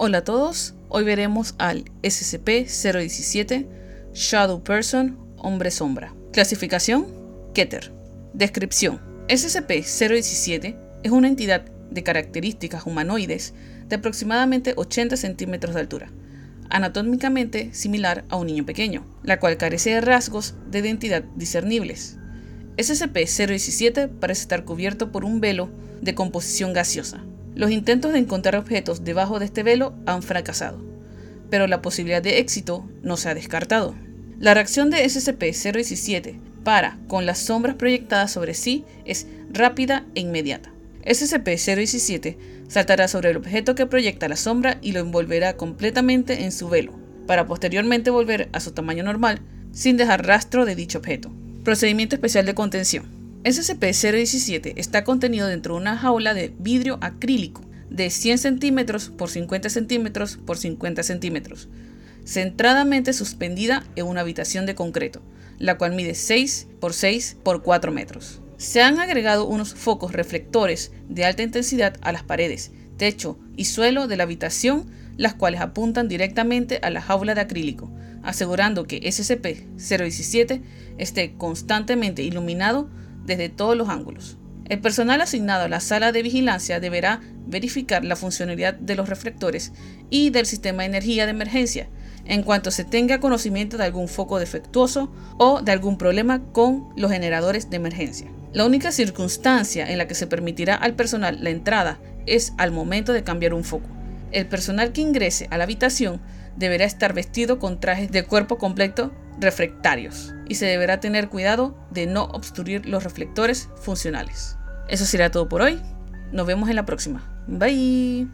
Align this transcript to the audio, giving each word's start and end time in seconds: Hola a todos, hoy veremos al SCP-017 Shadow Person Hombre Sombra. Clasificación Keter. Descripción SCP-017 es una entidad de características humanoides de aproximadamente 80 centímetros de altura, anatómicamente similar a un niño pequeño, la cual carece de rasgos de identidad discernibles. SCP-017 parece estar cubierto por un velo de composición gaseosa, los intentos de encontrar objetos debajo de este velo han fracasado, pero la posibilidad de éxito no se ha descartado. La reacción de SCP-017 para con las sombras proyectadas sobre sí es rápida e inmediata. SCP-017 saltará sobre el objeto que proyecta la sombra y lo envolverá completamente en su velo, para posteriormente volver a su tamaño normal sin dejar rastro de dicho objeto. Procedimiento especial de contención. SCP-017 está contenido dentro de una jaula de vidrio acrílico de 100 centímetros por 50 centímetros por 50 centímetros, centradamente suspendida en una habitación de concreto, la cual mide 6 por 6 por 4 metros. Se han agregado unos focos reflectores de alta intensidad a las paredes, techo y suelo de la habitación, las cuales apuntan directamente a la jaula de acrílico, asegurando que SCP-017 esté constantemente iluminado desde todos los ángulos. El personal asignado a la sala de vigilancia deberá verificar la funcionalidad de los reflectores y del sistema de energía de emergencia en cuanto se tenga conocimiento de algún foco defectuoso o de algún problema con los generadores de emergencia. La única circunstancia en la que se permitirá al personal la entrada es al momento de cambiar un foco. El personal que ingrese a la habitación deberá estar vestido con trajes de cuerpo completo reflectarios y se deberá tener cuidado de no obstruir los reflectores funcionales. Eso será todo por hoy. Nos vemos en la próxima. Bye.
Hola 0.00 0.18
a 0.18 0.24
todos, 0.24 0.74
hoy 0.90 1.02
veremos 1.02 1.56
al 1.58 1.86
SCP-017 2.04 3.66
Shadow 4.12 4.62
Person 4.62 5.18
Hombre 5.36 5.72
Sombra. 5.72 6.14
Clasificación 6.32 7.08
Keter. 7.52 7.90
Descripción 8.32 9.00
SCP-017 9.26 10.78
es 11.02 11.10
una 11.10 11.26
entidad 11.26 11.62
de 11.90 12.04
características 12.04 12.86
humanoides 12.86 13.54
de 13.88 13.96
aproximadamente 13.96 14.74
80 14.76 15.16
centímetros 15.16 15.74
de 15.74 15.80
altura, 15.80 16.12
anatómicamente 16.70 17.74
similar 17.74 18.24
a 18.28 18.36
un 18.36 18.46
niño 18.46 18.64
pequeño, 18.64 19.04
la 19.24 19.40
cual 19.40 19.56
carece 19.56 19.90
de 19.90 20.00
rasgos 20.00 20.54
de 20.70 20.78
identidad 20.78 21.24
discernibles. 21.34 22.18
SCP-017 22.76 24.10
parece 24.20 24.42
estar 24.42 24.64
cubierto 24.64 25.10
por 25.10 25.24
un 25.24 25.40
velo 25.40 25.68
de 26.00 26.14
composición 26.14 26.72
gaseosa, 26.72 27.24
los 27.54 27.70
intentos 27.70 28.12
de 28.12 28.18
encontrar 28.18 28.56
objetos 28.56 29.04
debajo 29.04 29.38
de 29.38 29.46
este 29.46 29.62
velo 29.62 29.94
han 30.06 30.22
fracasado, 30.22 30.82
pero 31.50 31.66
la 31.66 31.82
posibilidad 31.82 32.22
de 32.22 32.38
éxito 32.38 32.88
no 33.02 33.16
se 33.16 33.28
ha 33.28 33.34
descartado. 33.34 33.94
La 34.38 34.54
reacción 34.54 34.90
de 34.90 35.04
SCP-017 35.04 36.38
para 36.62 36.98
con 37.08 37.26
las 37.26 37.38
sombras 37.38 37.76
proyectadas 37.76 38.30
sobre 38.30 38.54
sí 38.54 38.84
es 39.04 39.26
rápida 39.50 40.04
e 40.14 40.20
inmediata. 40.20 40.70
SCP-017 41.04 42.36
saltará 42.68 43.08
sobre 43.08 43.30
el 43.30 43.38
objeto 43.38 43.74
que 43.74 43.86
proyecta 43.86 44.28
la 44.28 44.36
sombra 44.36 44.78
y 44.82 44.92
lo 44.92 45.00
envolverá 45.00 45.56
completamente 45.56 46.44
en 46.44 46.52
su 46.52 46.68
velo, 46.68 46.92
para 47.26 47.46
posteriormente 47.46 48.10
volver 48.10 48.48
a 48.52 48.60
su 48.60 48.72
tamaño 48.72 49.02
normal 49.04 49.40
sin 49.72 49.96
dejar 49.96 50.26
rastro 50.26 50.64
de 50.64 50.74
dicho 50.74 50.98
objeto. 50.98 51.30
Procedimiento 51.64 52.14
especial 52.14 52.46
de 52.46 52.54
contención. 52.54 53.17
SCP-017 53.44 54.72
está 54.76 55.04
contenido 55.04 55.46
dentro 55.46 55.74
de 55.74 55.80
una 55.80 55.96
jaula 55.96 56.34
de 56.34 56.52
vidrio 56.58 56.98
acrílico 57.00 57.62
de 57.88 58.10
100 58.10 58.38
centímetros 58.38 59.10
por 59.10 59.30
50 59.30 59.70
centímetros 59.70 60.36
por 60.36 60.58
50 60.58 61.04
centímetros, 61.04 61.68
centradamente 62.24 63.12
suspendida 63.12 63.84
en 63.94 64.06
una 64.06 64.22
habitación 64.22 64.66
de 64.66 64.74
concreto, 64.74 65.22
la 65.58 65.78
cual 65.78 65.94
mide 65.94 66.14
6 66.14 66.66
por 66.80 66.92
6 66.92 67.36
por 67.44 67.62
4 67.62 67.92
metros. 67.92 68.40
Se 68.56 68.82
han 68.82 68.98
agregado 68.98 69.46
unos 69.46 69.72
focos 69.74 70.12
reflectores 70.12 70.90
de 71.08 71.24
alta 71.24 71.44
intensidad 71.44 71.96
a 72.00 72.10
las 72.10 72.24
paredes, 72.24 72.72
techo 72.96 73.38
y 73.56 73.66
suelo 73.66 74.08
de 74.08 74.16
la 74.16 74.24
habitación, 74.24 74.90
las 75.16 75.34
cuales 75.34 75.60
apuntan 75.60 76.08
directamente 76.08 76.80
a 76.82 76.90
la 76.90 77.00
jaula 77.00 77.36
de 77.36 77.42
acrílico, 77.42 77.90
asegurando 78.24 78.84
que 78.84 79.00
SCP-017 79.00 80.60
esté 80.98 81.34
constantemente 81.34 82.22
iluminado 82.22 82.90
desde 83.28 83.48
todos 83.48 83.76
los 83.76 83.88
ángulos. 83.88 84.38
El 84.64 84.80
personal 84.80 85.20
asignado 85.20 85.64
a 85.64 85.68
la 85.68 85.80
sala 85.80 86.10
de 86.10 86.22
vigilancia 86.22 86.80
deberá 86.80 87.20
verificar 87.46 88.04
la 88.04 88.16
funcionalidad 88.16 88.74
de 88.74 88.96
los 88.96 89.08
reflectores 89.08 89.72
y 90.10 90.30
del 90.30 90.46
sistema 90.46 90.82
de 90.82 90.88
energía 90.88 91.24
de 91.24 91.30
emergencia 91.30 91.88
en 92.26 92.42
cuanto 92.42 92.70
se 92.70 92.84
tenga 92.84 93.20
conocimiento 93.20 93.78
de 93.78 93.84
algún 93.84 94.08
foco 94.08 94.38
defectuoso 94.38 95.10
o 95.38 95.62
de 95.62 95.72
algún 95.72 95.96
problema 95.96 96.42
con 96.52 96.88
los 96.96 97.10
generadores 97.10 97.70
de 97.70 97.76
emergencia. 97.76 98.30
La 98.52 98.66
única 98.66 98.92
circunstancia 98.92 99.90
en 99.90 99.98
la 99.98 100.06
que 100.06 100.14
se 100.14 100.26
permitirá 100.26 100.74
al 100.74 100.94
personal 100.94 101.42
la 101.42 101.50
entrada 101.50 101.98
es 102.26 102.52
al 102.58 102.70
momento 102.70 103.12
de 103.12 103.24
cambiar 103.24 103.54
un 103.54 103.64
foco. 103.64 103.88
El 104.30 104.46
personal 104.46 104.92
que 104.92 105.00
ingrese 105.00 105.48
a 105.50 105.56
la 105.56 105.64
habitación 105.64 106.20
deberá 106.56 106.84
estar 106.84 107.14
vestido 107.14 107.58
con 107.58 107.80
trajes 107.80 108.10
de 108.10 108.24
cuerpo 108.24 108.58
completo 108.58 109.12
reflectarios 109.40 110.34
y 110.46 110.56
se 110.56 110.66
deberá 110.66 111.00
tener 111.00 111.28
cuidado 111.28 111.78
de 111.90 112.06
no 112.06 112.24
obstruir 112.24 112.86
los 112.86 113.04
reflectores 113.04 113.68
funcionales. 113.76 114.56
Eso 114.88 115.04
será 115.04 115.30
todo 115.30 115.48
por 115.48 115.62
hoy. 115.62 115.80
Nos 116.32 116.46
vemos 116.46 116.68
en 116.68 116.76
la 116.76 116.86
próxima. 116.86 117.22
Bye. 117.46 118.28